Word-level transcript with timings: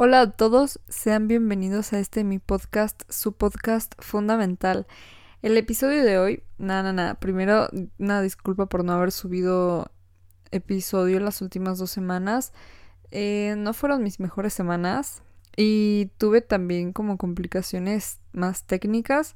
Hola 0.00 0.20
a 0.20 0.30
todos, 0.30 0.78
sean 0.88 1.26
bienvenidos 1.26 1.92
a 1.92 1.98
este 1.98 2.22
mi 2.22 2.38
podcast, 2.38 3.02
su 3.08 3.32
podcast 3.32 3.96
fundamental. 3.98 4.86
El 5.42 5.56
episodio 5.56 6.04
de 6.04 6.18
hoy, 6.18 6.44
nada, 6.56 6.82
nada, 6.82 6.92
nada. 6.92 7.14
Primero, 7.16 7.68
una 7.98 8.22
disculpa 8.22 8.66
por 8.66 8.84
no 8.84 8.92
haber 8.92 9.10
subido 9.10 9.90
episodio 10.52 11.18
las 11.18 11.42
últimas 11.42 11.80
dos 11.80 11.90
semanas. 11.90 12.52
Eh, 13.10 13.56
no 13.58 13.74
fueron 13.74 14.04
mis 14.04 14.20
mejores 14.20 14.52
semanas 14.52 15.24
y 15.56 16.12
tuve 16.16 16.42
también 16.42 16.92
como 16.92 17.18
complicaciones 17.18 18.20
más 18.30 18.62
técnicas 18.62 19.34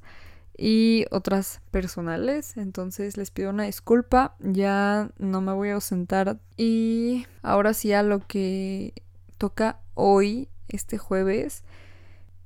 y 0.57 1.07
otras 1.11 1.59
personales. 1.71 2.55
Entonces 2.55 3.17
les 3.17 3.31
pido 3.31 3.49
una 3.49 3.63
disculpa, 3.63 4.37
ya 4.39 5.11
no 5.17 5.41
me 5.41 5.51
voy 5.51 5.71
a 5.71 5.73
ausentar. 5.73 6.39
Y 6.55 7.25
ahora 7.41 7.73
sí 7.73 7.91
a 7.91 8.01
lo 8.01 8.25
que 8.25 8.93
toca 9.37 9.81
hoy 9.93 10.47
este 10.67 10.97
jueves 10.97 11.63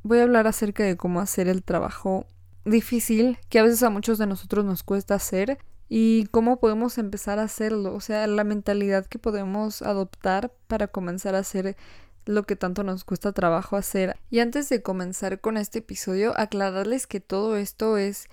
voy 0.04 0.20
a 0.20 0.24
hablar 0.24 0.48
acerca 0.48 0.84
de 0.84 0.98
cómo 0.98 1.20
hacer 1.20 1.48
el 1.48 1.64
trabajo 1.64 2.26
difícil 2.66 3.38
que 3.50 3.60
a 3.60 3.64
veces 3.64 3.84
a 3.84 3.90
muchos 3.90 4.18
de 4.18 4.28
nosotros 4.28 4.66
nos 4.66 4.84
cuesta 4.84 5.16
hacer 5.16 5.58
y 5.90 6.26
cómo 6.32 6.60
podemos 6.60 6.98
empezar 6.98 7.40
a 7.40 7.44
hacerlo, 7.44 7.94
o 7.94 8.02
sea, 8.02 8.28
la 8.28 8.44
mentalidad 8.44 9.06
que 9.06 9.20
podemos 9.20 9.82
adoptar 9.82 10.52
para 10.68 10.88
comenzar 10.88 11.36
a 11.36 11.40
hacer 11.40 11.78
lo 12.26 12.44
que 12.44 12.58
tanto 12.58 12.84
nos 12.84 13.06
cuesta 13.06 13.32
trabajo 13.32 13.78
hacer. 13.78 14.18
Y 14.30 14.40
antes 14.40 14.68
de 14.68 14.82
comenzar 14.82 15.40
con 15.40 15.56
este 15.56 15.80
episodio, 15.80 16.38
aclararles 16.38 17.08
que 17.08 17.22
todo 17.22 17.56
esto 17.56 17.98
es 17.98 18.28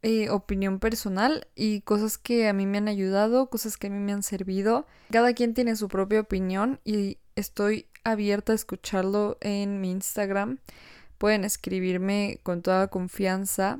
eh, 0.00 0.30
opinión 0.30 0.78
personal 0.78 1.46
y 1.54 1.82
cosas 1.82 2.16
que 2.16 2.48
a 2.48 2.54
mí 2.54 2.64
me 2.64 2.78
han 2.78 2.88
ayudado, 2.88 3.50
cosas 3.50 3.76
que 3.76 3.88
a 3.88 3.90
mí 3.90 3.98
me 3.98 4.12
han 4.12 4.22
servido. 4.22 4.86
Cada 5.10 5.34
quien 5.34 5.52
tiene 5.52 5.76
su 5.76 5.88
propia 5.88 6.20
opinión 6.20 6.80
y 6.84 7.18
estoy 7.36 7.86
abierta 8.04 8.52
a 8.52 8.54
escucharlo 8.54 9.38
en 9.40 9.80
mi 9.80 9.90
Instagram. 9.90 10.58
Pueden 11.18 11.44
escribirme 11.44 12.40
con 12.42 12.62
toda 12.62 12.88
confianza. 12.88 13.78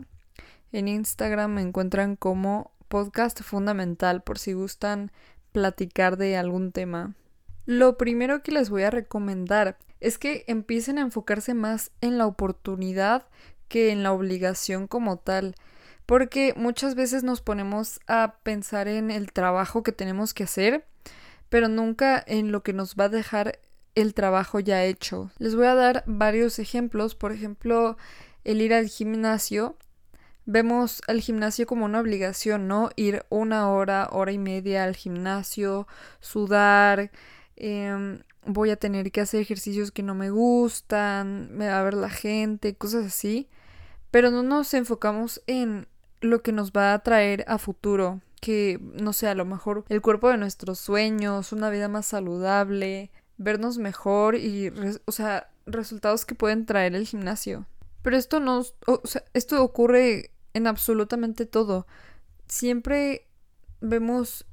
En 0.73 0.89
Instagram 0.89 1.55
me 1.55 1.63
encuentran 1.63 2.17
como 2.17 2.73
podcast 2.89 3.43
fundamental 3.43 4.23
por 4.23 4.39
si 4.39 4.53
gustan 4.53 5.11
platicar 5.53 6.17
de 6.17 6.37
algún 6.37 6.73
tema. 6.73 7.15
Lo 7.67 7.97
primero 7.97 8.43
que 8.43 8.53
les 8.53 8.71
voy 8.71 8.83
a 8.83 8.91
recomendar 8.91 9.79
es 10.01 10.19
que 10.19 10.45
empiecen 10.49 10.99
a 10.99 11.03
enfocarse 11.03 11.55
más 11.55 11.93
en 12.01 12.19
la 12.19 12.27
oportunidad 12.27 13.27
que 13.69 13.91
en 13.91 14.03
la 14.03 14.13
obligación 14.13 14.89
como 14.89 15.17
tal, 15.17 15.55
porque 16.07 16.55
muchas 16.57 16.95
veces 16.95 17.23
nos 17.23 17.41
ponemos 17.41 18.01
a 18.07 18.35
pensar 18.43 18.89
en 18.89 19.11
el 19.11 19.33
trabajo 19.33 19.83
que 19.83 19.93
tenemos 19.93 20.35
que 20.35 20.45
hacer, 20.45 20.85
pero 21.49 21.69
nunca 21.69 22.23
en 22.27 22.53
lo 22.53 22.63
que 22.63 22.73
nos 22.73 22.97
va 22.97 23.05
a 23.05 23.09
dejar 23.09 23.61
el 23.95 24.15
trabajo 24.15 24.61
ya 24.61 24.85
hecho. 24.85 25.31
Les 25.39 25.55
voy 25.55 25.67
a 25.67 25.75
dar 25.75 26.05
varios 26.07 26.59
ejemplos. 26.59 27.15
Por 27.15 27.33
ejemplo, 27.33 27.97
el 28.45 28.61
ir 28.61 28.75
al 28.75 28.89
gimnasio. 28.89 29.77
Vemos 30.45 31.03
al 31.07 31.21
gimnasio 31.21 31.67
como 31.67 31.85
una 31.85 32.01
obligación, 32.01 32.67
¿no? 32.67 32.91
Ir 32.97 33.25
una 33.29 33.71
hora, 33.71 34.09
hora 34.11 34.33
y 34.33 34.39
media 34.39 34.83
al 34.83 34.97
gimnasio, 34.97 35.87
sudar, 36.21 37.13
em, 37.55 38.21
voy 38.45 38.71
a 38.71 38.77
tener 38.77 39.13
que 39.13 39.21
hacer 39.21 39.41
ejercicios 39.41 39.93
que 39.93 40.03
no 40.03 40.17
me 40.17 40.31
gustan, 40.31 41.57
me 41.57 41.69
va 41.69 41.79
a 41.79 41.85
ver 41.85 41.95
la 41.95 42.11
gente, 42.11 42.75
cosas 42.75 43.07
así. 43.07 43.49
Pero 44.11 44.31
no 44.31 44.43
nos 44.43 44.75
enfocamos 44.75 45.43
en 45.47 45.87
lo 46.21 46.43
que 46.43 46.53
nos 46.53 46.73
va 46.73 46.95
a 46.95 46.99
traer 47.01 47.45
a 47.49 47.59
futuro, 47.59 48.21
que 48.41 48.81
no 48.81 49.13
sé, 49.13 49.29
a 49.29 49.35
lo 49.35 49.45
mejor 49.45 49.85
el 49.89 50.01
cuerpo 50.01 50.29
de 50.29 50.39
nuestros 50.39 50.79
sueños, 50.81 51.53
una 51.53 51.71
vida 51.71 51.89
más 51.89 52.07
saludable, 52.07 53.11
vernos 53.39 53.79
mejor 53.79 54.37
y, 54.37 54.73
o 55.05 55.13
sea, 55.13 55.51
resultados 55.67 56.25
que 56.25 56.35
pueden 56.35 56.67
traer 56.67 56.95
el 56.95 57.07
gimnasio. 57.07 57.67
Pero 58.03 58.17
esto 58.17 58.41
no, 58.41 58.65
o 58.87 59.01
sea, 59.05 59.25
esto 59.33 59.63
ocurre 59.63 60.31
en 60.55 60.67
absolutamente 60.67 61.47
todo. 61.47 61.87
Siempre 62.47 63.27
vemos 63.81 64.45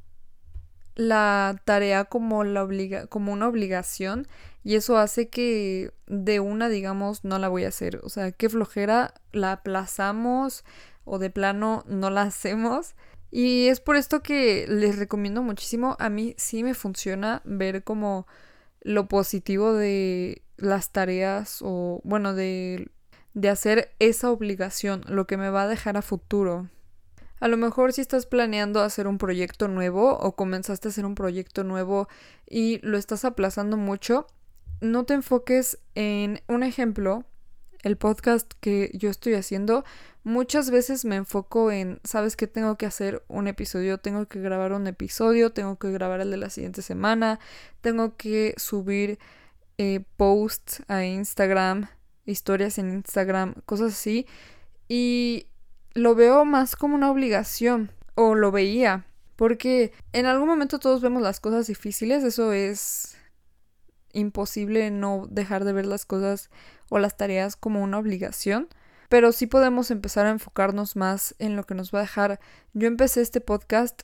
la 0.96 1.62
tarea 1.64 2.06
como 2.06 2.44
la 2.44 2.64
obliga 2.64 3.08
como 3.08 3.32
una 3.32 3.48
obligación 3.48 4.28
y 4.66 4.76
eso 4.76 4.98
hace 4.98 5.30
que 5.30 5.94
de 6.08 6.42
una 6.42 6.68
digamos 6.68 7.24
no 7.24 7.40
la 7.40 7.48
voy 7.48 7.64
a 7.64 7.70
hacer, 7.70 8.02
o 8.04 8.10
sea, 8.10 8.34
qué 8.34 8.50
flojera 8.50 9.14
la 9.32 9.54
aplazamos 9.54 10.66
o 11.06 11.18
de 11.18 11.30
plano 11.30 11.84
no 11.88 12.10
la 12.10 12.22
hacemos. 12.24 12.96
Y 13.32 13.68
es 13.68 13.80
por 13.80 13.96
esto 13.96 14.24
que 14.24 14.66
les 14.68 14.98
recomiendo 14.98 15.44
muchísimo, 15.44 15.96
a 16.00 16.10
mí 16.10 16.34
sí 16.38 16.64
me 16.64 16.74
funciona 16.74 17.42
ver 17.46 17.84
como 17.84 18.28
lo 18.82 19.08
positivo 19.08 19.74
de 19.74 20.44
las 20.58 20.92
tareas 20.92 21.60
o 21.62 22.02
bueno 22.04 22.34
de, 22.34 22.90
de 23.34 23.50
hacer 23.50 23.96
esa 24.00 24.32
obligación, 24.32 25.04
lo 25.08 25.28
que 25.28 25.38
me 25.38 25.50
va 25.50 25.64
a 25.64 25.68
dejar 25.68 25.98
a 25.98 26.02
futuro. 26.02 26.70
A 27.40 27.48
lo 27.48 27.56
mejor 27.56 27.94
si 27.94 28.02
estás 28.02 28.26
planeando 28.26 28.82
hacer 28.82 29.08
un 29.08 29.18
proyecto 29.18 29.68
nuevo 29.68 30.18
o 30.18 30.36
comenzaste 30.36 30.88
a 30.88 30.92
hacer 30.92 31.06
un 31.06 31.16
proyecto 31.16 31.64
nuevo 31.64 32.10
y 32.46 32.80
lo 32.86 32.98
estás 32.98 33.24
aplazando 33.24 33.78
mucho, 33.78 34.28
no 34.82 35.06
te 35.06 35.14
enfoques 35.14 35.80
en 35.96 36.42
un 36.48 36.64
ejemplo, 36.64 37.24
el 37.84 37.98
podcast 37.98 38.52
que 38.60 38.92
yo 38.94 39.10
estoy 39.10 39.34
haciendo, 39.36 39.84
muchas 40.24 40.70
veces 40.70 41.06
me 41.06 41.16
enfoco 41.16 41.72
en, 41.72 42.00
sabes 42.04 42.36
que 42.36 42.48
tengo 42.48 42.78
que 42.78 42.86
hacer 42.86 43.24
un 43.28 43.48
episodio, 43.48 43.98
tengo 43.98 44.28
que 44.28 44.40
grabar 44.42 44.74
un 44.74 44.88
episodio, 44.88 45.52
tengo 45.52 45.78
que 45.78 45.92
grabar 45.92 46.22
el 46.22 46.32
de 46.32 46.38
la 46.38 46.50
siguiente 46.50 46.82
semana, 46.82 47.40
tengo 47.82 48.18
que 48.18 48.54
subir 48.58 49.20
eh, 49.78 50.04
posts 50.18 50.84
a 50.88 51.06
Instagram, 51.06 51.88
historias 52.26 52.78
en 52.78 52.92
Instagram, 52.92 53.56
cosas 53.66 53.94
así. 53.94 54.28
Y 54.88 55.48
lo 55.94 56.16
veo 56.16 56.46
más 56.46 56.76
como 56.76 56.96
una 56.96 57.12
obligación, 57.12 57.92
o 58.16 58.36
lo 58.36 58.52
veía, 58.52 59.06
porque 59.38 59.94
en 60.12 60.26
algún 60.26 60.50
momento 60.50 60.80
todos 60.80 61.02
vemos 61.02 61.22
las 61.22 61.40
cosas 61.40 61.68
difíciles, 61.68 62.26
eso 62.26 62.52
es 62.52 63.16
imposible 64.12 64.92
no 64.92 65.26
dejar 65.30 65.64
de 65.64 65.72
ver 65.72 65.86
las 65.86 66.06
cosas 66.06 66.50
o 66.90 67.00
las 67.00 67.18
tareas 67.18 67.56
como 67.56 67.82
una 67.84 67.98
obligación, 67.98 68.68
pero 69.10 69.32
sí 69.32 69.48
podemos 69.48 69.92
empezar 69.92 70.26
a 70.26 70.32
enfocarnos 70.32 70.96
más 70.96 71.36
en 71.40 71.56
lo 71.56 71.64
que 71.66 71.76
nos 71.76 71.94
va 71.94 72.00
a 72.00 72.04
dejar. 72.04 72.40
Yo 72.74 72.88
empecé 72.88 73.22
este 73.22 73.42
podcast 73.42 74.04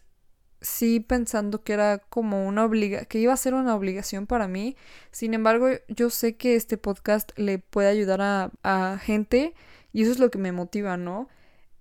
sí 0.62 1.00
pensando 1.00 1.64
que 1.64 1.74
era 1.74 2.00
como 2.00 2.48
una 2.48 2.66
obliga 2.66 3.06
que 3.06 3.20
iba 3.20 3.34
a 3.34 3.38
ser 3.38 3.54
una 3.54 3.76
obligación 3.76 4.28
para 4.28 4.48
mí. 4.48 4.76
Sin 5.12 5.34
embargo, 5.34 5.68
yo 5.88 6.10
sé 6.10 6.36
que 6.36 6.56
este 6.56 6.78
podcast 6.78 7.32
le 7.38 7.60
puede 7.60 7.88
ayudar 7.88 8.22
a, 8.22 8.52
a 8.64 8.98
gente 8.98 9.54
y 9.94 10.02
eso 10.02 10.12
es 10.12 10.20
lo 10.20 10.30
que 10.30 10.40
me 10.40 10.52
motiva, 10.52 10.98
¿no? 10.98 11.30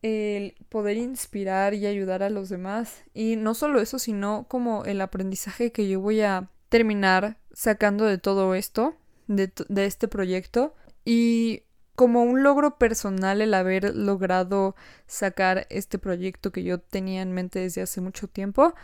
El 0.03 0.55
poder 0.69 0.99
inspirar 0.99 1.75
y 1.75 1.87
ayudar 1.87 2.23
a 2.23 2.31
los 2.31 2.49
demás. 2.49 3.03
Y 3.15 3.37
no 3.37 3.55
solo 3.55 3.81
eso, 3.81 3.99
sino 3.99 4.47
como 4.49 4.85
el 4.85 5.01
aprendizaje 5.01 5.73
que 5.73 5.89
yo 5.89 6.01
voy 6.01 6.21
a 6.21 6.51
terminar 6.69 7.39
sacando 7.53 8.05
de 8.05 8.19
todo 8.19 8.55
esto, 8.55 8.95
de, 9.27 9.51
de 9.69 9.87
este 9.87 10.09
proyecto. 10.09 10.75
Y 11.05 11.65
como 11.95 12.23
un 12.23 12.43
logro 12.43 12.77
personal 12.79 13.41
el 13.41 13.55
haber 13.55 13.95
logrado 13.95 14.75
sacar 15.07 15.67
este 15.71 15.99
proyecto 15.99 16.51
que 16.53 16.65
yo 16.65 16.79
tenía 16.79 17.23
en 17.23 17.33
mente 17.33 17.61
desde 17.61 17.83
hace 17.83 18.01
mucho 18.01 18.29
tiempo. 18.29 18.75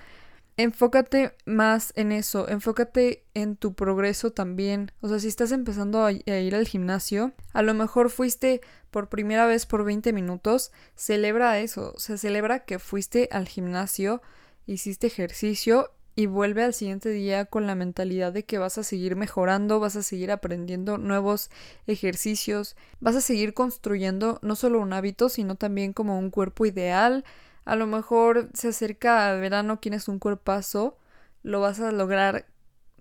Enfócate 0.57 1.35
más 1.47 1.93
en 1.97 2.13
eso, 2.13 2.49
enfócate 2.49 3.25
en 3.35 3.57
tu 3.57 3.75
progreso 3.75 4.33
también. 4.33 4.93
O 5.01 5.09
sea, 5.09 5.19
si 5.19 5.29
estás 5.29 5.53
empezando 5.53 6.05
a, 6.05 6.13
ir 6.13 6.55
al 6.55 6.69
gimnasio, 6.69 7.33
a 7.53 7.63
lo 7.63 7.73
mejor 7.73 8.11
fuiste 8.11 8.61
por 8.91 9.09
primera 9.09 9.47
vez 9.47 9.65
por 9.65 9.85
20 9.85 10.13
minutos, 10.13 10.71
celebra 10.95 11.59
eso, 11.61 11.95
o 11.97 11.99
celebra 11.99 12.65
que 12.65 12.79
fuiste 12.79 13.29
al 13.33 13.49
gimnasio, 13.49 14.21
hiciste 14.67 15.07
ejercicio 15.07 15.93
y 16.17 16.27
vuelve 16.27 16.65
al 16.65 16.75
siguiente 16.75 17.11
día 17.11 17.47
con 17.47 17.67
la 17.67 17.75
mentalidad 17.75 18.33
de 18.33 18.45
que 18.45 18.59
vas 18.59 18.79
a 18.79 18.83
seguir 18.83 19.17
mejorando, 19.17 19.81
vas 19.81 19.97
a 19.97 20.03
seguir 20.03 20.31
aprendiendo 20.33 20.99
nuevos 20.99 21.51
ejercicios, 21.87 22.77
vas 23.01 23.17
a 23.17 23.21
seguir 23.21 23.55
construyendo 23.55 24.39
no 24.43 24.57
solo 24.57 24.81
un 24.81 24.93
hábito, 24.93 25.29
sino 25.29 25.55
también 25.55 25.93
como 25.93 26.19
un 26.19 26.31
cuerpo 26.31 26.67
ideal. 26.67 27.25
A 27.65 27.77
lo 27.77 27.87
mejor 27.87 28.51
se 28.55 28.69
acerca 28.69 29.31
a 29.31 29.35
verano, 29.37 29.81
quieres 29.81 30.09
un 30.09 30.19
cuerpazo, 30.19 30.99
lo 31.43 31.61
vas 31.61 31.81
a 31.81 31.93
lograr 31.93 32.47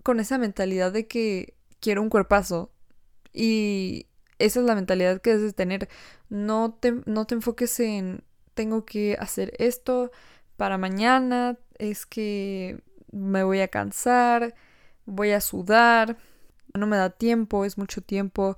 con 0.02 0.20
esa 0.20 0.38
mentalidad 0.38 0.92
de 0.92 1.06
que 1.06 1.54
quiero 1.80 2.02
un 2.02 2.10
cuerpazo. 2.10 2.70
Y 3.32 4.06
esa 4.38 4.60
es 4.60 4.66
la 4.66 4.74
mentalidad 4.74 5.20
que 5.20 5.36
debes 5.36 5.54
tener. 5.54 5.88
No 6.28 6.76
te, 6.80 7.02
no 7.06 7.26
te 7.26 7.34
enfoques 7.34 7.78
en 7.80 8.24
tengo 8.54 8.84
que 8.84 9.16
hacer 9.18 9.54
esto 9.58 10.10
para 10.56 10.76
mañana, 10.76 11.58
es 11.78 12.04
que 12.04 12.82
me 13.12 13.42
voy 13.44 13.60
a 13.60 13.68
cansar, 13.68 14.54
voy 15.06 15.32
a 15.32 15.40
sudar, 15.40 16.16
no 16.74 16.86
me 16.86 16.96
da 16.96 17.10
tiempo, 17.10 17.64
es 17.64 17.78
mucho 17.78 18.02
tiempo. 18.02 18.56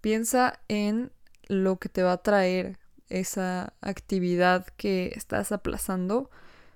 Piensa 0.00 0.60
en 0.68 1.12
lo 1.48 1.78
que 1.78 1.88
te 1.88 2.02
va 2.02 2.12
a 2.12 2.22
traer 2.22 2.78
esa 3.08 3.74
actividad 3.80 4.66
que 4.76 5.12
estás 5.16 5.52
aplazando 5.52 6.30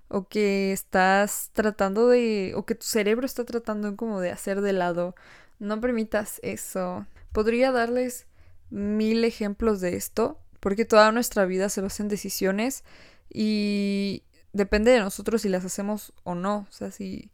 o 0.08 0.28
que 0.28 0.72
estás 0.72 1.50
tratando 1.52 2.08
de 2.08 2.52
o 2.56 2.66
que 2.66 2.74
tu 2.74 2.86
cerebro 2.86 3.24
está 3.24 3.44
tratando 3.44 3.96
como 3.96 4.20
de 4.20 4.30
hacer 4.30 4.60
de 4.60 4.72
lado. 4.72 5.14
No 5.58 5.80
permitas 5.80 6.40
eso. 6.42 7.06
Podría 7.32 7.72
darles 7.72 8.26
mil 8.70 9.24
ejemplos 9.24 9.80
de 9.80 9.96
esto, 9.96 10.38
porque 10.60 10.84
toda 10.84 11.12
nuestra 11.12 11.46
vida 11.46 11.68
se 11.68 11.80
basa 11.80 12.02
en 12.02 12.08
decisiones 12.08 12.84
y 13.32 14.24
depende 14.54 14.92
de 14.92 15.00
nosotros 15.00 15.42
si 15.42 15.50
las 15.50 15.64
hacemos 15.64 16.14
o 16.22 16.34
no. 16.34 16.66
O 16.70 16.72
sea, 16.72 16.90
si... 16.90 17.30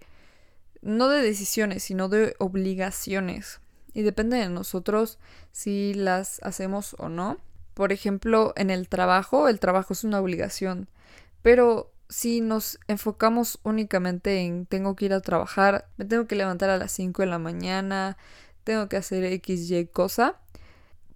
No 0.83 1.09
de 1.09 1.23
decisiones, 1.23 1.83
sino 1.83 2.09
de 2.09 2.35
obligaciones. 2.39 3.61
Y 3.93 4.03
depende 4.03 4.39
de 4.39 4.49
nosotros 4.49 5.19
si 5.53 5.95
las 5.95 6.43
hacemos 6.43 6.97
o 6.99 7.09
no. 7.09 7.37
Por 7.75 7.93
ejemplo, 7.93 8.55
en 8.57 8.71
el 8.71 8.89
trabajo, 8.89 9.49
el 9.49 9.61
trabajo 9.61 9.93
es 9.93 10.05
una 10.05 10.21
obligación. 10.21 10.89
Pero 11.43 11.93
si 12.09 12.41
nos 12.41 12.81
enfocamos 12.89 13.61
únicamente 13.63 14.41
en 14.41 14.67
tengo 14.67 14.97
que 14.97 15.05
ir 15.05 15.13
a 15.13 15.21
trabajar, 15.21 15.89
me 15.97 16.07
tengo 16.07 16.27
que 16.27 16.35
levantar 16.35 16.71
a 16.71 16.79
las 16.79 16.93
5 16.93 17.23
de 17.23 17.29
la 17.29 17.39
mañana, 17.39 18.17
tengo 18.65 18.89
que 18.89 18.97
hacer 18.97 19.25
X, 19.25 19.71
Y 19.71 19.87
cosa, 19.87 20.41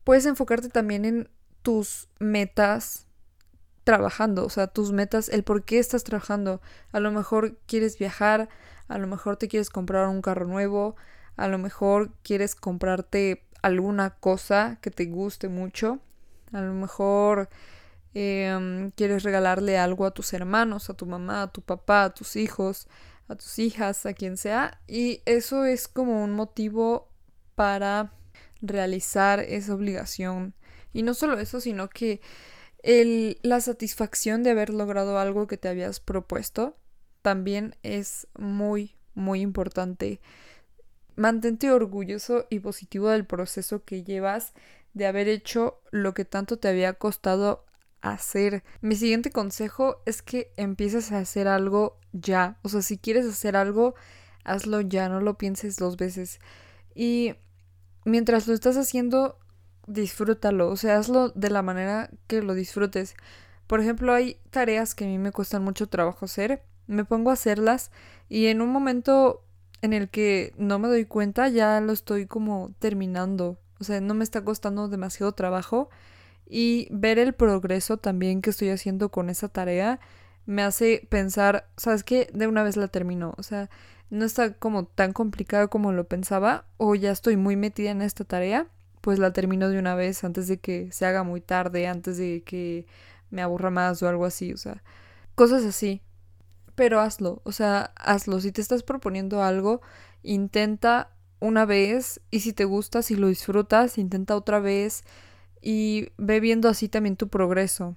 puedes 0.04 0.26
enfocarte 0.26 0.68
también 0.68 1.04
en 1.04 1.28
tus 1.62 2.08
metas 2.18 3.06
trabajando, 3.84 4.44
o 4.44 4.50
sea, 4.50 4.66
tus 4.66 4.92
metas, 4.92 5.28
el 5.28 5.44
por 5.44 5.64
qué 5.64 5.78
estás 5.78 6.04
trabajando. 6.04 6.60
A 6.92 7.00
lo 7.00 7.12
mejor 7.12 7.58
quieres 7.66 7.98
viajar, 7.98 8.48
a 8.88 8.98
lo 8.98 9.06
mejor 9.06 9.36
te 9.36 9.48
quieres 9.48 9.70
comprar 9.70 10.08
un 10.08 10.22
carro 10.22 10.46
nuevo, 10.46 10.96
a 11.36 11.48
lo 11.48 11.58
mejor 11.58 12.10
quieres 12.22 12.54
comprarte 12.54 13.44
alguna 13.62 14.10
cosa 14.10 14.78
que 14.81 14.90
te 14.90 15.06
guste 15.06 15.48
mucho, 15.48 16.00
a 16.52 16.60
lo 16.60 16.72
mejor 16.75 17.48
em, 18.14 18.90
quieres 18.92 19.22
regalarle 19.22 19.78
algo 19.78 20.06
a 20.06 20.12
tus 20.12 20.32
hermanos, 20.32 20.90
a 20.90 20.94
tu 20.94 21.06
mamá, 21.06 21.42
a 21.42 21.52
tu 21.52 21.62
papá, 21.62 22.04
a 22.04 22.14
tus 22.14 22.37
hijos, 22.37 22.88
a 23.28 23.37
tus 23.37 23.58
hijas, 23.58 24.06
a 24.06 24.14
quien 24.14 24.37
sea, 24.37 24.80
y 24.87 25.22
eso 25.25 25.64
es 25.64 25.88
como 25.88 26.22
un 26.22 26.32
motivo 26.32 27.08
para 27.54 28.12
realizar 28.60 29.40
esa 29.40 29.75
obligación. 29.75 30.54
Y 30.92 31.02
no 31.02 31.14
solo 31.14 31.38
eso, 31.38 31.60
sino 31.60 31.88
que 31.88 32.20
la 32.84 33.60
satisfacción 33.60 34.42
de 34.42 34.50
haber 34.50 34.70
logrado 34.70 35.19
algo 35.19 35.46
que 35.46 35.56
te 35.56 35.69
habías 35.69 36.00
propuesto 36.00 36.76
también 37.22 37.76
es 37.82 38.26
muy, 38.38 38.94
muy 39.14 39.40
importante. 39.40 40.20
Mantente 41.16 41.70
orgulloso 41.70 42.46
y 42.50 42.58
positivo 42.58 43.08
del 43.08 43.25
proceso 43.25 43.84
que 43.84 44.02
llevas 44.02 44.52
de 44.92 45.06
haber 45.06 45.28
hecho 45.28 45.81
lo 45.90 46.12
que 46.12 46.25
tanto 46.25 46.58
te 46.58 46.69
había 46.69 46.92
costado 46.94 47.64
hacer. 48.02 48.62
Mi 48.82 48.96
siguiente 48.96 49.30
consejo 49.30 50.02
es 50.04 50.20
que 50.20 50.52
empieces 50.56 51.10
a 51.12 51.19
hacer 51.19 51.48
algo 51.48 51.98
ya. 52.12 52.58
O 52.62 52.69
sea, 52.69 52.82
si 52.82 52.98
quieres 52.98 53.26
hacer 53.26 53.56
algo, 53.56 53.94
hazlo 54.44 54.82
ya, 54.82 55.08
no 55.08 55.20
lo 55.20 55.38
pienses 55.38 55.76
dos 55.76 55.96
veces. 55.96 56.38
Y 56.94 57.34
mientras 58.04 58.46
lo 58.46 58.54
estás 58.54 58.76
haciendo, 58.76 59.38
disfrútalo, 59.86 60.69
o 60.70 60.76
sea, 60.76 60.98
hazlo 60.98 61.31
de 61.31 61.50
la 61.50 61.62
manera 61.62 62.10
que 62.26 62.42
lo 62.42 62.54
disfrutes. 62.54 63.14
Por 63.66 63.81
ejemplo, 63.81 64.12
hay 64.12 64.38
tareas 64.50 64.94
que 64.94 65.04
a 65.04 65.08
mí 65.08 65.19
me 65.19 65.32
cuestan 65.32 65.64
mucho 65.64 65.88
trabajo 65.88 66.26
hacer, 66.26 66.62
me 66.86 67.04
pongo 67.04 67.31
a 67.31 67.34
hacerlas 67.34 67.90
y 68.28 68.46
en 68.46 68.60
un 68.60 68.70
momento 68.70 69.44
en 69.82 69.92
el 69.92 70.08
que 70.08 70.52
no 70.56 70.78
me 70.78 70.88
doy 70.88 71.04
cuenta 71.04 71.48
ya 71.48 71.81
lo 71.81 71.92
estoy 71.92 72.26
como 72.26 72.72
terminando, 72.78 73.58
o 73.81 73.84
sea, 73.84 74.00
no 74.00 74.14
me 74.14 74.25
está 74.25 74.44
costando 74.44 74.88
demasiado 74.88 75.32
trabajo 75.32 75.90
y 76.46 76.88
ver 76.90 77.19
el 77.19 77.32
progreso 77.32 77.96
también 77.96 78.42
que 78.42 78.50
estoy 78.50 78.70
haciendo 78.70 79.10
con 79.10 79.30
esa 79.30 79.48
tarea 79.48 80.00
me 80.46 80.62
hace 80.62 81.06
pensar, 81.08 81.69
¿sabes 81.76 82.04
qué? 82.04 82.28
De 82.34 82.46
una 82.46 82.62
vez 82.62 82.76
la 82.76 82.88
termino, 82.88 83.34
o 83.38 83.42
sea, 83.42 83.70
no 84.10 84.25
está 84.25 84.52
como 84.54 84.84
tan 84.84 85.12
complicado 85.12 85.70
como 85.70 85.92
lo 85.92 86.04
pensaba 86.04 86.66
o 86.76 86.94
ya 86.94 87.10
estoy 87.10 87.37
muy 87.37 87.56
metida 87.56 87.90
en 87.90 88.02
esta 88.02 88.25
tarea 88.25 88.69
pues 89.04 89.18
la 89.18 89.34
termino 89.34 89.68
de 89.68 89.78
una 89.78 89.94
vez 89.94 90.24
antes 90.24 90.48
de 90.48 90.56
que 90.56 90.90
se 90.90 91.04
haga 91.04 91.24
muy 91.24 91.42
tarde, 91.42 91.86
antes 91.86 92.16
de 92.16 92.42
que 92.42 92.86
me 93.28 93.42
aburra 93.42 93.68
más 93.68 94.02
o 94.02 94.08
algo 94.08 94.24
así, 94.24 94.50
o 94.54 94.56
sea, 94.56 94.82
cosas 95.34 95.62
así. 95.66 96.00
Pero 96.74 97.00
hazlo, 97.00 97.42
o 97.44 97.52
sea, 97.52 97.92
hazlo. 97.96 98.40
Si 98.40 98.50
te 98.50 98.62
estás 98.62 98.82
proponiendo 98.82 99.42
algo, 99.42 99.82
intenta 100.22 101.10
una 101.38 101.66
vez 101.66 102.22
y 102.30 102.40
si 102.40 102.54
te 102.54 102.64
gusta, 102.64 103.02
si 103.02 103.14
lo 103.14 103.28
disfrutas, 103.28 103.98
intenta 103.98 104.36
otra 104.36 104.58
vez 104.58 105.04
y 105.60 106.08
ve 106.16 106.40
viendo 106.40 106.70
así 106.70 106.88
también 106.88 107.16
tu 107.16 107.28
progreso. 107.28 107.96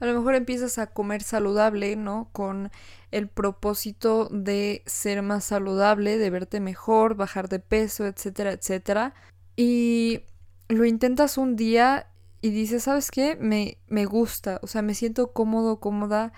A 0.00 0.04
lo 0.04 0.12
mejor 0.12 0.34
empiezas 0.34 0.76
a 0.76 0.88
comer 0.88 1.22
saludable, 1.22 1.96
¿no? 1.96 2.28
Con 2.32 2.70
el 3.10 3.28
propósito 3.28 4.28
de 4.30 4.82
ser 4.84 5.22
más 5.22 5.44
saludable, 5.44 6.18
de 6.18 6.28
verte 6.28 6.60
mejor, 6.60 7.14
bajar 7.14 7.48
de 7.48 7.58
peso, 7.60 8.04
etcétera, 8.04 8.52
etcétera. 8.52 9.14
Y 9.56 10.20
lo 10.68 10.84
intentas 10.84 11.38
un 11.38 11.56
día 11.56 12.08
y 12.42 12.50
dices, 12.50 12.84
¿sabes 12.84 13.10
qué? 13.10 13.36
Me, 13.36 13.78
me 13.88 14.04
gusta, 14.04 14.60
o 14.62 14.66
sea, 14.66 14.82
me 14.82 14.94
siento 14.94 15.32
cómodo, 15.32 15.80
cómoda, 15.80 16.32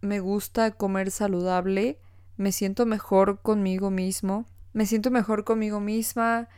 me 0.00 0.20
gusta 0.20 0.72
comer 0.72 1.10
saludable, 1.10 1.98
me 2.36 2.52
siento 2.52 2.84
mejor 2.84 3.40
conmigo 3.40 3.90
mismo, 3.90 4.46
me 4.72 4.86
siento 4.86 5.10
mejor 5.10 5.44
conmigo 5.44 5.80
misma, 5.80 6.48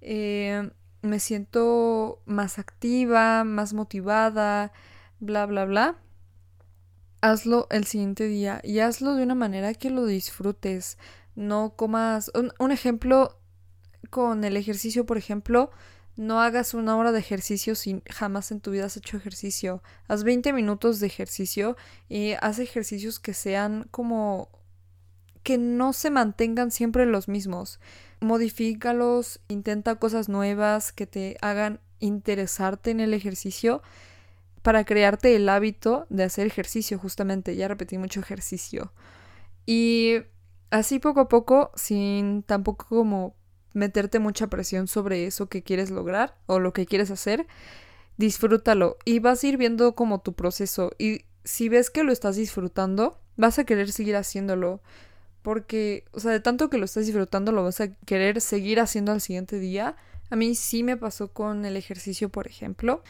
eh, 0.00 0.70
me 1.02 1.20
siento 1.20 2.22
más 2.26 2.58
activa, 2.58 3.44
más 3.44 3.74
motivada, 3.74 4.72
bla, 5.20 5.46
bla, 5.46 5.64
bla. 5.64 5.96
Hazlo 7.20 7.66
el 7.70 7.84
siguiente 7.84 8.24
día 8.24 8.60
y 8.64 8.78
hazlo 8.80 9.14
de 9.14 9.24
una 9.24 9.34
manera 9.34 9.74
que 9.74 9.90
lo 9.90 10.06
disfrutes. 10.06 10.98
No 11.34 11.74
comas. 11.76 12.32
un 12.58 12.72
ejemplo 12.72 13.37
con 14.10 14.44
el 14.44 14.56
ejercicio, 14.56 15.06
por 15.06 15.18
ejemplo, 15.18 15.70
no 16.16 16.40
hagas 16.40 16.74
una 16.74 16.96
hora 16.96 17.12
de 17.12 17.20
ejercicio 17.20 17.76
si 17.76 18.02
jamás 18.10 18.50
en 18.50 18.60
tu 18.60 18.72
vida 18.72 18.86
has 18.86 18.96
hecho 18.96 19.16
ejercicio. 19.16 19.82
Haz 20.08 20.24
20 20.24 20.52
minutos 20.52 20.98
de 20.98 21.06
ejercicio 21.06 21.76
y 22.08 22.32
haz 22.40 22.58
ejercicios 22.58 23.20
que 23.20 23.34
sean 23.34 23.86
como 23.92 24.48
que 25.44 25.58
no 25.58 25.92
se 25.92 26.10
mantengan 26.10 26.72
siempre 26.72 27.06
los 27.06 27.28
mismos. 27.28 27.78
Modifícalos, 28.20 29.40
intenta 29.48 29.94
cosas 29.94 30.28
nuevas 30.28 30.92
que 30.92 31.06
te 31.06 31.36
hagan 31.40 31.80
interesarte 32.00 32.90
en 32.90 33.00
el 33.00 33.14
ejercicio 33.14 33.80
para 34.62 34.84
crearte 34.84 35.36
el 35.36 35.48
hábito 35.48 36.06
de 36.10 36.24
hacer 36.24 36.46
ejercicio, 36.46 36.98
justamente. 36.98 37.54
Ya 37.54 37.68
repetí 37.68 37.96
mucho 37.96 38.20
ejercicio. 38.20 38.92
Y 39.66 40.16
así 40.70 40.98
poco 40.98 41.20
a 41.20 41.28
poco, 41.28 41.70
sin 41.76 42.42
tampoco 42.42 42.86
como 42.88 43.37
meterte 43.72 44.18
mucha 44.18 44.48
presión 44.48 44.88
sobre 44.88 45.26
eso 45.26 45.48
que 45.48 45.62
quieres 45.62 45.90
lograr 45.90 46.36
o 46.46 46.58
lo 46.58 46.72
que 46.72 46.86
quieres 46.86 47.10
hacer, 47.10 47.46
disfrútalo 48.16 48.98
y 49.04 49.18
vas 49.20 49.42
a 49.42 49.46
ir 49.46 49.56
viendo 49.56 49.94
como 49.94 50.20
tu 50.20 50.32
proceso 50.34 50.92
y 50.98 51.22
si 51.44 51.68
ves 51.68 51.90
que 51.90 52.04
lo 52.04 52.12
estás 52.12 52.36
disfrutando, 52.36 53.18
vas 53.36 53.58
a 53.58 53.64
querer 53.64 53.90
seguir 53.92 54.16
haciéndolo 54.16 54.82
porque, 55.42 56.04
o 56.12 56.20
sea, 56.20 56.32
de 56.32 56.40
tanto 56.40 56.68
que 56.68 56.76
lo 56.78 56.84
estás 56.84 57.06
disfrutando, 57.06 57.52
lo 57.52 57.64
vas 57.64 57.80
a 57.80 57.88
querer 57.88 58.40
seguir 58.40 58.80
haciendo 58.80 59.12
al 59.12 59.22
siguiente 59.22 59.58
día. 59.58 59.96
A 60.28 60.36
mí 60.36 60.54
sí 60.54 60.82
me 60.82 60.96
pasó 60.98 61.32
con 61.32 61.64
el 61.64 61.76
ejercicio, 61.76 62.28
por 62.28 62.46
ejemplo, 62.46 63.02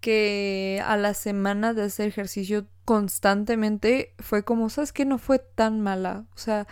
que 0.00 0.82
a 0.84 0.96
la 0.96 1.14
semana 1.14 1.74
de 1.74 1.82
hacer 1.82 2.08
ejercicio 2.08 2.66
constantemente 2.84 4.14
fue 4.18 4.42
como, 4.42 4.68
¿sabes 4.68 4.92
qué? 4.92 5.04
No 5.04 5.18
fue 5.18 5.38
tan 5.38 5.80
mala. 5.80 6.24
O 6.34 6.38
sea, 6.38 6.66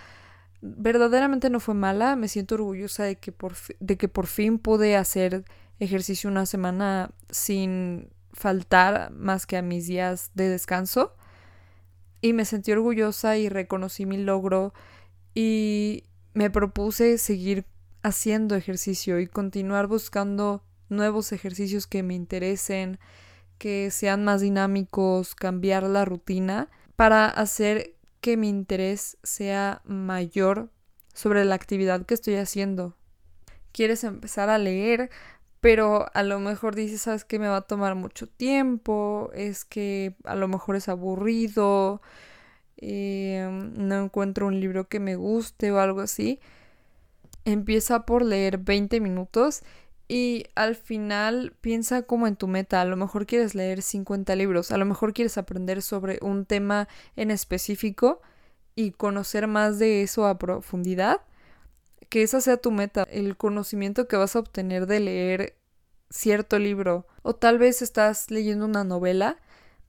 verdaderamente 0.65 1.51
no 1.51 1.61
fue 1.61 1.75
mala, 1.75 2.17
me 2.17 2.29
siento 2.29 2.55
orgullosa 2.55 3.05
de 3.05 3.17
que 3.17 3.33
por, 3.33 3.55
de 3.81 3.99
que 3.99 4.09
por 4.09 4.27
fin 4.27 4.59
pude 4.59 4.97
hacer 4.97 5.45
ejercicio 5.79 6.31
una 6.31 6.47
semana 6.47 7.11
sin 7.31 8.09
faltar 8.33 9.11
más 9.13 9.47
que 9.47 9.59
a 9.59 9.63
mis 9.63 9.87
días 9.87 10.31
de 10.35 10.49
descanso. 10.49 11.15
Y 12.23 12.33
me 12.33 12.47
sentí 12.47 12.73
orgullosa 12.73 13.37
y 13.37 13.51
reconocí 13.51 14.07
mi 14.07 14.17
logro 14.17 14.73
y 15.35 16.05
me 16.33 16.49
propuse 16.49 17.19
seguir 17.19 17.67
haciendo 18.03 18.57
ejercicio 18.57 19.21
y 19.21 19.27
continuar 19.27 19.87
buscando 19.87 20.65
nuevos 20.89 21.33
ejercicios 21.33 21.87
que 21.87 22.03
me 22.03 22.15
interesen, 22.15 22.99
que 23.59 23.91
sean 23.91 24.25
más 24.25 24.41
dinámicos, 24.41 25.35
cambiar 25.35 25.83
la 25.83 26.07
rutina 26.07 26.71
para 26.97 27.27
hacer 27.27 27.94
que 28.25 28.39
mi 28.39 28.49
interés 28.49 29.19
sea 29.23 29.83
mayor 29.85 30.71
sobre 31.13 31.45
la 31.45 31.57
actividad 31.57 32.07
que 32.07 32.15
estoy 32.15 32.37
haciendo. 32.37 32.97
Quieres 33.71 34.03
empezar 34.03 34.49
a 34.49 34.57
leer, 34.57 35.11
pero 35.61 36.07
a 36.15 36.23
lo 36.23 36.41
mejor 36.41 36.75
dices, 36.75 37.03
sabes 37.03 37.27
que 37.27 37.39
me 37.39 37.49
va 37.49 37.59
a 37.59 37.67
tomar 37.67 37.97
mucho 37.97 38.27
tiempo, 38.27 39.31
es 39.35 39.67
que 39.67 40.17
a 40.25 40.37
lo 40.37 40.49
mejor 40.49 40.77
es 40.77 40.89
aburrido, 40.89 42.01
em, 42.79 43.75
no 43.77 44.05
encuentro 44.05 44.47
un 44.47 44.59
libro 44.59 44.89
que 44.89 45.01
me 45.01 45.17
guste 45.17 45.71
o 45.71 45.79
algo 45.79 46.01
así. 46.01 46.41
Empieza 47.45 48.07
por 48.07 48.25
leer 48.25 48.57
20 48.57 49.01
minutos 49.01 49.63
y 50.15 50.47
al 50.55 50.77
final 50.77 51.55
piensa 51.61 52.03
como 52.03 52.29
en 52.29 52.37
tu 52.37 52.47
meta. 52.47 52.81
A 52.81 52.85
lo 52.85 52.97
mejor 52.97 53.27
quieres 53.27 53.57
leer 53.57 53.83
50 53.83 54.37
libros, 54.37 54.71
a 54.71 54.79
lo 54.79 54.85
mejor 54.85 55.13
quieres 55.13 55.37
aprender 55.39 55.83
sobre 55.83 56.21
un 56.23 56.47
tema 56.47 56.87
en 57.17 57.33
específico 57.33 58.23
y 58.77 58.93
conocer 58.93 59.49
más 59.49 59.81
de 59.81 60.03
eso 60.03 60.27
a 60.29 60.39
profundidad. 60.39 61.23
que 62.11 62.23
esa 62.23 62.41
sea 62.41 62.59
tu 62.59 62.71
meta, 62.71 63.05
el 63.11 63.37
conocimiento 63.37 64.07
que 64.07 64.17
vas 64.17 64.37
a 64.37 64.39
obtener 64.41 64.87
de 64.87 65.01
leer 65.01 65.57
cierto 66.11 66.61
libro. 66.61 67.09
O 67.23 67.35
tal 67.35 67.59
vez 67.59 67.83
estás 67.83 68.31
leyendo 68.31 68.67
una 68.67 68.85
novela, 68.85 69.39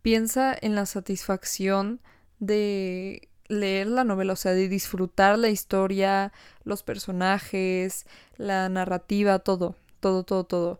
piensa 0.01 0.57
en 0.59 0.73
la 0.75 0.87
satisfacción 0.87 2.01
de 2.39 3.29
leer 3.47 3.87
la 3.87 4.03
novela, 4.03 4.33
o 4.33 4.35
sea, 4.37 4.53
de 4.53 4.69
disfrutar 4.69 5.37
la 5.37 5.49
historia, 5.49 6.33
los 6.63 6.81
personajes, 6.83 8.07
la 8.37 8.69
narrativa, 8.69 9.39
todo, 9.39 9.75
todo, 9.99 10.23
todo, 10.23 10.43
todo. 10.45 10.79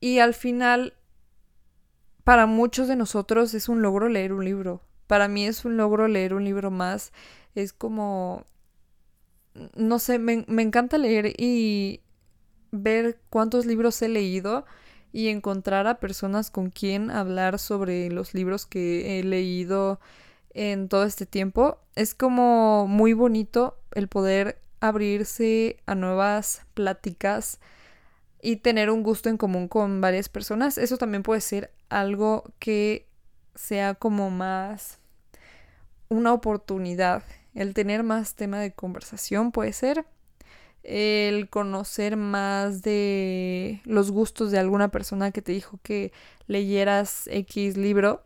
Y 0.00 0.18
al 0.18 0.34
final, 0.34 0.94
para 2.24 2.46
muchos 2.46 2.88
de 2.88 2.96
nosotros 2.96 3.54
es 3.54 3.68
un 3.68 3.82
logro 3.82 4.08
leer 4.08 4.32
un 4.32 4.44
libro. 4.44 4.82
Para 5.06 5.28
mí 5.28 5.46
es 5.46 5.64
un 5.64 5.76
logro 5.76 6.08
leer 6.08 6.34
un 6.34 6.44
libro 6.44 6.70
más. 6.70 7.12
Es 7.54 7.72
como, 7.72 8.44
no 9.76 9.98
sé, 9.98 10.18
me, 10.18 10.44
me 10.48 10.62
encanta 10.62 10.98
leer 10.98 11.34
y 11.38 12.00
ver 12.70 13.20
cuántos 13.30 13.66
libros 13.66 14.00
he 14.02 14.08
leído 14.08 14.64
y 15.12 15.28
encontrar 15.28 15.86
a 15.86 16.00
personas 16.00 16.50
con 16.50 16.70
quien 16.70 17.10
hablar 17.10 17.58
sobre 17.58 18.10
los 18.10 18.34
libros 18.34 18.66
que 18.66 19.18
he 19.18 19.24
leído 19.24 20.00
en 20.54 20.88
todo 20.88 21.04
este 21.04 21.26
tiempo. 21.26 21.78
Es 21.94 22.14
como 22.14 22.86
muy 22.88 23.12
bonito 23.12 23.76
el 23.92 24.08
poder 24.08 24.58
abrirse 24.80 25.76
a 25.86 25.94
nuevas 25.94 26.62
pláticas 26.74 27.60
y 28.42 28.56
tener 28.56 28.90
un 28.90 29.02
gusto 29.02 29.28
en 29.28 29.38
común 29.38 29.68
con 29.68 30.00
varias 30.00 30.28
personas. 30.28 30.76
Eso 30.76 30.98
también 30.98 31.22
puede 31.22 31.40
ser 31.40 31.72
algo 31.88 32.52
que 32.58 33.08
sea 33.54 33.94
como 33.94 34.30
más 34.30 34.98
una 36.08 36.32
oportunidad. 36.34 37.22
El 37.54 37.72
tener 37.72 38.02
más 38.02 38.34
tema 38.34 38.58
de 38.58 38.72
conversación 38.72 39.52
puede 39.52 39.72
ser. 39.72 40.04
El 40.82 41.48
conocer 41.48 42.16
más 42.16 42.82
de 42.82 43.80
los 43.84 44.10
gustos 44.10 44.50
de 44.50 44.58
alguna 44.58 44.90
persona 44.90 45.30
que 45.30 45.40
te 45.40 45.52
dijo 45.52 45.78
que 45.84 46.12
leyeras 46.48 47.28
X 47.28 47.76
libro 47.76 48.24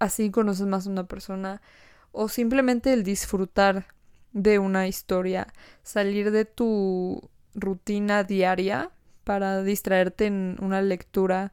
así 0.00 0.30
conoces 0.30 0.66
más 0.66 0.86
a 0.86 0.90
una 0.90 1.06
persona 1.06 1.62
o 2.10 2.28
simplemente 2.28 2.92
el 2.92 3.04
disfrutar 3.04 3.86
de 4.32 4.58
una 4.58 4.88
historia, 4.88 5.52
salir 5.82 6.30
de 6.30 6.44
tu 6.44 7.30
rutina 7.60 8.24
diaria 8.24 8.90
para 9.24 9.62
distraerte 9.62 10.26
en 10.26 10.56
una 10.60 10.80
lectura 10.82 11.52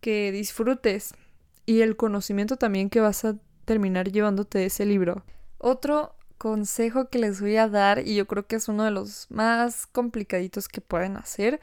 que 0.00 0.30
disfrutes 0.32 1.14
y 1.66 1.80
el 1.82 1.96
conocimiento 1.96 2.56
también 2.56 2.90
que 2.90 3.00
vas 3.00 3.24
a 3.24 3.36
terminar 3.64 4.10
llevándote 4.10 4.58
de 4.58 4.66
ese 4.66 4.86
libro. 4.86 5.24
Otro 5.58 6.14
consejo 6.38 7.08
que 7.08 7.18
les 7.18 7.40
voy 7.40 7.56
a 7.56 7.68
dar 7.68 8.06
y 8.06 8.14
yo 8.14 8.26
creo 8.26 8.46
que 8.46 8.56
es 8.56 8.68
uno 8.68 8.84
de 8.84 8.92
los 8.92 9.26
más 9.30 9.86
complicaditos 9.86 10.68
que 10.68 10.80
pueden 10.80 11.16
hacer 11.16 11.60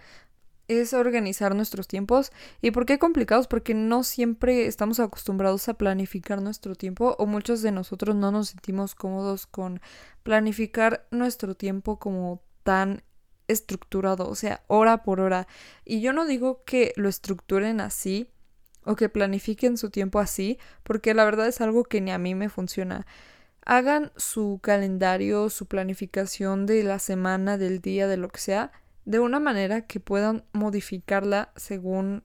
es 0.68 0.94
organizar 0.94 1.56
nuestros 1.56 1.88
tiempos. 1.88 2.32
¿Y 2.62 2.72
por 2.72 2.86
qué 2.86 3.00
complicados? 3.00 3.48
Porque 3.48 3.74
no 3.74 4.04
siempre 4.04 4.68
estamos 4.68 5.00
acostumbrados 5.00 5.70
a 5.70 5.76
planificar 5.76 6.42
nuestro 6.42 6.76
tiempo 6.76 7.16
o 7.18 7.26
muchos 7.26 7.62
de 7.62 7.72
nosotros 7.72 8.16
no 8.16 8.32
nos 8.32 8.50
sentimos 8.50 8.96
cómodos 8.96 9.46
con 9.46 9.82
planificar 10.24 11.08
nuestro 11.12 11.56
tiempo 11.56 11.98
como 12.00 12.42
tan 12.64 13.04
estructurado, 13.48 14.28
o 14.28 14.36
sea, 14.36 14.64
hora 14.68 15.04
por 15.04 15.20
hora. 15.20 15.48
Y 15.84 16.02
yo 16.02 16.14
no 16.14 16.26
digo 16.26 16.64
que 16.66 16.94
lo 16.96 17.10
estructuren 17.10 17.82
así 17.82 18.30
o 18.84 18.96
que 18.96 19.10
planifiquen 19.10 19.78
su 19.78 19.90
tiempo 19.90 20.20
así, 20.20 20.60
porque 20.84 21.14
la 21.14 21.26
verdad 21.26 21.48
es 21.48 21.62
algo 21.62 21.84
que 21.84 22.02
ni 22.02 22.12
a 22.12 22.18
mí 22.18 22.36
me 22.36 22.50
funciona. 22.50 23.06
Hagan 23.66 24.12
su 24.16 24.60
calendario, 24.62 25.50
su 25.50 25.66
planificación 25.66 26.66
de 26.68 26.84
la 26.84 27.00
semana, 27.00 27.58
del 27.58 27.82
día, 27.82 28.08
de 28.08 28.18
lo 28.18 28.30
que 28.30 28.40
sea, 28.40 28.72
de 29.06 29.20
una 29.20 29.40
manera 29.40 29.88
que 29.88 30.00
puedan 30.00 30.46
modificarla 30.54 31.52
según, 31.56 32.24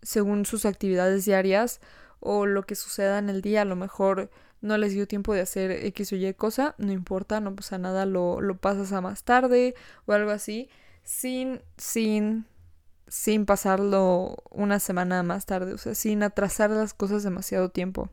según 0.00 0.46
sus 0.46 0.64
actividades 0.64 1.26
diarias 1.26 1.80
o 2.18 2.46
lo 2.46 2.62
que 2.62 2.74
suceda 2.74 3.18
en 3.18 3.28
el 3.28 3.42
día. 3.42 3.62
A 3.62 3.66
lo 3.66 3.76
mejor 3.76 4.30
no 4.62 4.78
les 4.78 4.94
dio 4.94 5.06
tiempo 5.06 5.34
de 5.34 5.42
hacer 5.42 5.70
X 5.70 6.12
o 6.12 6.16
Y 6.16 6.32
cosa, 6.34 6.74
no 6.78 6.92
importa, 6.92 7.40
no 7.40 7.54
pasa 7.54 7.78
nada, 7.78 8.06
lo, 8.06 8.40
lo 8.40 8.56
pasas 8.56 8.92
a 8.92 9.00
más 9.00 9.24
tarde 9.24 9.74
o 10.06 10.12
algo 10.12 10.30
así, 10.30 10.70
sin, 11.02 11.60
sin, 11.76 12.46
sin 13.08 13.44
pasarlo 13.44 14.36
una 14.50 14.78
semana 14.78 15.22
más 15.22 15.46
tarde, 15.46 15.74
o 15.74 15.78
sea, 15.78 15.94
sin 15.94 16.22
atrasar 16.22 16.70
las 16.70 16.94
cosas 16.94 17.22
demasiado 17.22 17.68
tiempo. 17.70 18.08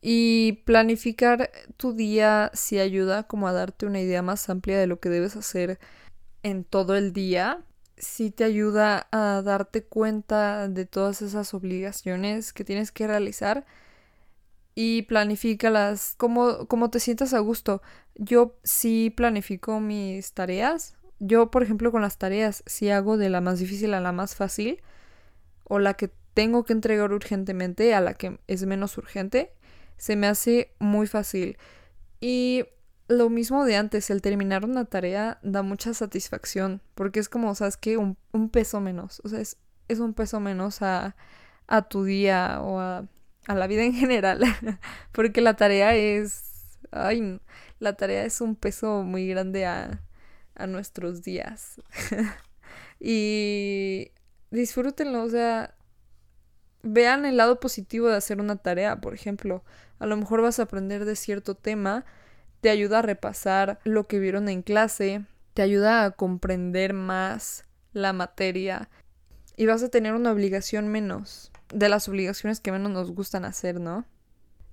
Y 0.00 0.62
planificar 0.64 1.52
tu 1.76 1.92
día 1.92 2.50
sí 2.54 2.80
ayuda 2.80 3.22
como 3.24 3.46
a 3.46 3.52
darte 3.52 3.86
una 3.86 4.00
idea 4.00 4.22
más 4.22 4.48
amplia 4.48 4.78
de 4.78 4.88
lo 4.88 4.98
que 4.98 5.10
debes 5.10 5.36
hacer 5.36 5.78
en 6.42 6.64
todo 6.64 6.96
el 6.96 7.12
día, 7.12 7.62
sí 7.96 8.30
te 8.32 8.42
ayuda 8.42 9.06
a 9.12 9.42
darte 9.42 9.84
cuenta 9.84 10.68
de 10.68 10.86
todas 10.86 11.22
esas 11.22 11.54
obligaciones 11.54 12.52
que 12.52 12.64
tienes 12.64 12.90
que 12.90 13.06
realizar 13.06 13.64
y 14.74 15.02
planifícalas 15.02 16.14
como, 16.16 16.66
como 16.66 16.90
te 16.90 17.00
sientas 17.00 17.34
a 17.34 17.40
gusto. 17.40 17.82
Yo 18.14 18.56
sí 18.62 19.12
planifico 19.14 19.80
mis 19.80 20.32
tareas. 20.32 20.96
Yo, 21.18 21.50
por 21.50 21.62
ejemplo, 21.62 21.92
con 21.92 22.02
las 22.02 22.18
tareas, 22.18 22.62
sí 22.66 22.90
hago 22.90 23.16
de 23.16 23.30
la 23.30 23.40
más 23.40 23.58
difícil 23.58 23.94
a 23.94 24.00
la 24.00 24.12
más 24.12 24.34
fácil 24.34 24.82
o 25.64 25.78
la 25.78 25.94
que 25.94 26.10
tengo 26.34 26.64
que 26.64 26.72
entregar 26.72 27.12
urgentemente 27.12 27.94
a 27.94 28.00
la 28.00 28.14
que 28.14 28.38
es 28.46 28.64
menos 28.66 28.96
urgente. 28.98 29.52
Se 29.96 30.16
me 30.16 30.26
hace 30.26 30.74
muy 30.78 31.06
fácil. 31.06 31.58
Y 32.20 32.64
lo 33.08 33.28
mismo 33.30 33.64
de 33.64 33.76
antes, 33.76 34.10
el 34.10 34.22
terminar 34.22 34.64
una 34.64 34.84
tarea 34.84 35.38
da 35.42 35.62
mucha 35.62 35.94
satisfacción, 35.94 36.80
porque 36.94 37.20
es 37.20 37.28
como, 37.28 37.54
¿sabes? 37.54 37.78
Un, 37.98 38.16
un 38.32 38.48
peso 38.48 38.80
menos, 38.80 39.20
o 39.24 39.28
sea, 39.28 39.40
es, 39.40 39.58
es 39.88 39.98
un 39.98 40.14
peso 40.14 40.40
menos 40.40 40.82
a, 40.82 41.16
a 41.66 41.82
tu 41.82 42.04
día 42.04 42.60
o 42.62 42.80
a, 42.80 43.06
a, 43.46 43.54
la 43.54 43.66
vida 43.66 43.84
en 43.84 43.94
general, 43.94 44.42
porque 45.12 45.40
la 45.40 45.54
tarea 45.54 45.94
es, 45.94 46.78
ay, 46.90 47.40
la 47.78 47.94
tarea 47.94 48.24
es 48.24 48.40
un 48.40 48.56
peso 48.56 49.02
muy 49.02 49.26
grande 49.28 49.66
a, 49.66 50.00
a 50.54 50.66
nuestros 50.66 51.22
días. 51.22 51.80
y 53.00 54.10
disfrútenlo, 54.50 55.22
o 55.22 55.28
sea, 55.28 55.74
vean 56.82 57.24
el 57.24 57.36
lado 57.36 57.60
positivo 57.60 58.08
de 58.08 58.16
hacer 58.16 58.40
una 58.40 58.56
tarea, 58.56 59.00
por 59.00 59.14
ejemplo, 59.14 59.64
a 59.98 60.06
lo 60.06 60.16
mejor 60.16 60.42
vas 60.42 60.58
a 60.58 60.64
aprender 60.64 61.04
de 61.04 61.16
cierto 61.16 61.54
tema, 61.54 62.04
te 62.60 62.70
ayuda 62.70 63.00
a 63.00 63.02
repasar 63.02 63.78
lo 63.84 64.06
que 64.06 64.18
vieron 64.18 64.48
en 64.48 64.62
clase, 64.62 65.24
te 65.54 65.62
ayuda 65.62 66.04
a 66.04 66.10
comprender 66.12 66.92
más 66.92 67.64
la 67.92 68.12
materia 68.12 68.88
y 69.56 69.66
vas 69.66 69.82
a 69.82 69.90
tener 69.90 70.14
una 70.14 70.32
obligación 70.32 70.88
menos 70.88 71.51
de 71.72 71.88
las 71.88 72.08
obligaciones 72.08 72.60
que 72.60 72.72
menos 72.72 72.92
nos 72.92 73.10
gustan 73.10 73.44
hacer, 73.44 73.80
¿no? 73.80 74.04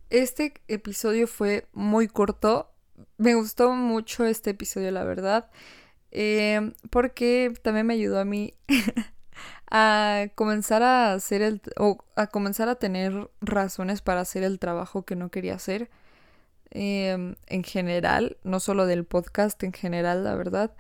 Este 0.10 0.54
episodio 0.68 1.28
fue 1.28 1.68
muy 1.74 2.08
corto, 2.08 2.72
me 3.18 3.36
gustó 3.36 3.72
mucho 3.72 4.26
este 4.26 4.52
episodio, 4.52 4.92
la 4.92 5.04
verdad, 5.04 5.50
eh, 6.12 6.74
porque 6.90 7.54
también 7.62 7.88
me 7.88 7.94
ayudó 7.94 8.20
a 8.20 8.26
mí 8.26 8.54
a 9.72 10.28
comenzar 10.36 10.84
a 10.84 11.14
hacer 11.14 11.42
el 11.42 11.62
o 11.78 12.04
a 12.16 12.28
comenzar 12.28 12.70
a 12.70 12.76
tener 12.76 13.30
razones 13.42 14.02
para 14.02 14.22
hacer 14.22 14.44
el 14.44 14.60
trabajo 14.60 15.06
que 15.06 15.16
no 15.16 15.30
quería 15.30 15.56
hacer 15.56 15.90
Em, 16.72 17.36
en 17.48 17.64
general, 17.64 18.38
no 18.44 18.60
solo 18.60 18.86
del 18.86 19.06
podcast, 19.06 19.64
en 19.64 19.74
general, 19.74 20.24
la 20.24 20.36
verdad. 20.36 20.76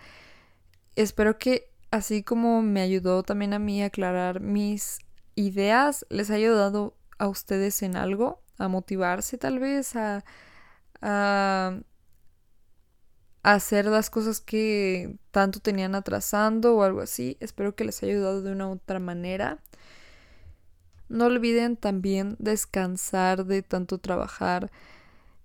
Espero 0.95 1.37
que 1.39 1.71
así 1.91 2.23
como 2.23 2.61
me 2.61 2.81
ayudó 2.81 3.23
también 3.23 3.53
a 3.53 3.59
mí 3.59 3.81
a 3.81 3.87
aclarar 3.87 4.39
mis 4.39 4.99
ideas, 5.39 6.05
les 6.09 6.29
haya 6.29 6.47
ayudado 6.47 6.95
a 7.17 7.27
ustedes 7.27 7.81
en 7.81 7.95
algo, 7.95 8.41
a 8.57 8.67
motivarse 8.67 9.37
tal 9.37 9.59
vez, 9.59 9.95
a, 9.95 10.23
a, 11.01 11.79
a 13.43 13.53
hacer 13.53 13.85
las 13.85 14.09
cosas 14.09 14.41
que 14.41 15.17
tanto 15.31 15.59
tenían 15.59 15.95
atrasando 15.95 16.75
o 16.75 16.83
algo 16.83 17.01
así. 17.01 17.37
Espero 17.39 17.75
que 17.75 17.85
les 17.85 18.03
haya 18.03 18.13
ayudado 18.13 18.41
de 18.41 18.51
una 18.51 18.67
u 18.67 18.71
otra 18.73 18.99
manera. 18.99 19.59
No 21.07 21.25
olviden 21.25 21.77
también 21.77 22.35
descansar 22.39 23.45
de 23.45 23.63
tanto 23.63 23.97
trabajar 23.97 24.71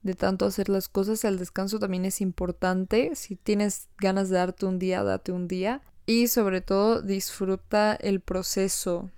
de 0.04 0.14
tanto 0.14 0.44
hacer 0.44 0.68
las 0.68 0.88
cosas, 0.88 1.24
el 1.24 1.38
descanso 1.38 1.78
también 1.78 2.04
es 2.04 2.20
importante. 2.20 3.14
Si 3.14 3.36
tienes 3.36 3.88
ganas 3.98 4.28
de 4.28 4.36
darte 4.36 4.66
un 4.66 4.78
día, 4.78 5.02
date 5.02 5.32
un 5.32 5.48
día. 5.48 5.80
Y 6.04 6.28
sobre 6.28 6.60
todo, 6.60 7.00
disfruta 7.00 7.94
el 7.94 8.20
proceso. 8.20 9.10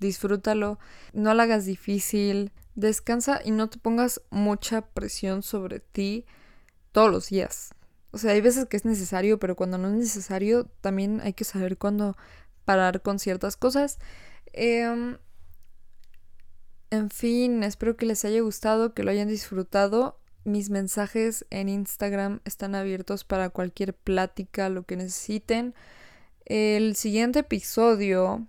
Disfrútalo. 0.00 0.78
No 1.12 1.34
lo 1.34 1.42
hagas 1.42 1.64
difícil. 1.66 2.52
Descansa 2.74 3.40
y 3.44 3.52
no 3.52 3.68
te 3.68 3.78
pongas 3.78 4.22
mucha 4.30 4.82
presión 4.82 5.42
sobre 5.42 5.80
ti 5.80 6.26
todos 6.92 7.10
los 7.10 7.28
días. 7.28 7.74
O 8.10 8.18
sea, 8.18 8.32
hay 8.32 8.40
veces 8.40 8.66
que 8.66 8.76
es 8.76 8.84
necesario, 8.84 9.38
pero 9.38 9.54
cuando 9.54 9.78
no 9.78 9.88
es 9.88 9.94
necesario, 9.94 10.64
también 10.80 11.20
hay 11.20 11.32
que 11.32 11.44
saber 11.44 11.78
cuándo 11.78 12.16
parar 12.64 13.02
con 13.02 13.18
ciertas 13.18 13.56
cosas. 13.56 13.98
Em, 14.52 15.18
en 16.90 17.10
fin, 17.10 17.62
espero 17.62 17.96
que 17.96 18.06
les 18.06 18.24
haya 18.24 18.40
gustado, 18.40 18.94
que 18.94 19.04
lo 19.04 19.12
hayan 19.12 19.28
disfrutado 19.28 20.20
mis 20.44 20.70
mensajes 20.70 21.46
en 21.50 21.68
Instagram 21.68 22.40
están 22.44 22.74
abiertos 22.74 23.24
para 23.24 23.50
cualquier 23.50 23.94
plática, 23.94 24.68
lo 24.68 24.84
que 24.84 24.96
necesiten. 24.96 25.74
El 26.46 26.96
siguiente 26.96 27.40
episodio 27.40 28.46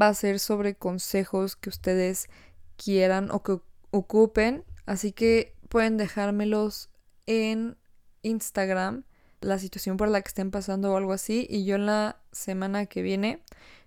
va 0.00 0.08
a 0.08 0.14
ser 0.14 0.38
sobre 0.38 0.74
consejos 0.74 1.56
que 1.56 1.68
ustedes 1.68 2.28
quieran 2.76 3.30
o 3.30 3.42
que 3.42 3.58
ocupen, 3.90 4.64
así 4.84 5.12
que 5.12 5.54
pueden 5.68 5.96
dejármelos 5.96 6.90
en 7.26 7.76
Instagram, 8.22 9.04
la 9.40 9.58
situación 9.58 9.96
por 9.96 10.08
la 10.08 10.20
que 10.20 10.28
estén 10.28 10.50
pasando 10.50 10.92
o 10.92 10.96
algo 10.96 11.12
así, 11.12 11.46
y 11.48 11.64
yo 11.64 11.76
en 11.76 11.86
la 11.86 12.20
semana 12.32 12.86
que 12.86 13.02
viene, 13.02 13.42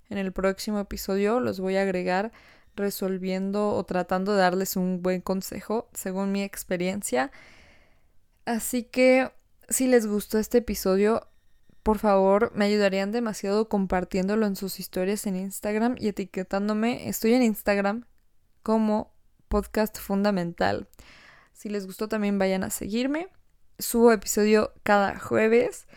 en 0.10 0.18
el 0.18 0.32
próximo 0.32 0.80
episodio, 0.80 1.40
los 1.40 1.60
voy 1.60 1.78
a 1.78 1.84
agregar 1.84 2.32
resolviendo 2.76 3.70
o 3.70 3.84
tratando 3.84 4.34
de 4.34 4.40
darles 4.40 4.76
un 4.76 5.02
buen 5.02 5.22
consejo 5.22 5.90
según 5.94 6.32
mi 6.32 6.44
experiencia. 6.44 7.32
Así 8.46 8.84
que 8.84 9.32
si 9.68 9.88
les 9.88 10.08
gustó 10.08 10.40
este 10.40 10.60
episodio, 10.60 11.28
por 11.84 11.98
favor, 11.98 12.52
me 12.56 12.66
ayudarían 12.66 13.12
demasiado 13.12 13.70
compartiéndolo 13.70 14.46
en 14.46 14.56
sus 14.56 14.80
historias 14.80 15.26
en 15.28 15.36
Instagram 15.36 15.96
y 15.98 16.10
etiquetándome. 16.10 17.08
Estoy 17.10 17.34
en 17.34 17.44
Instagram 17.44 18.06
como 18.64 19.14
podcast 19.48 19.98
fundamental. 19.98 20.88
Si 21.54 21.70
les 21.70 21.86
gustó 21.86 22.08
también 22.08 22.40
vayan 22.40 22.64
a 22.64 22.70
seguirme. 22.70 23.28
Subo 23.80 24.12
episodio 24.12 24.74
cada 24.84 25.20
jueves. 25.20 25.88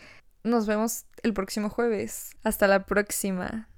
Nos 0.43 0.67
vemos 0.67 1.05
el 1.21 1.33
próximo 1.33 1.69
jueves. 1.69 2.31
Hasta 2.43 2.67
la 2.67 2.85
próxima. 2.85 3.69